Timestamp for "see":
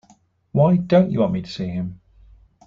1.51-1.67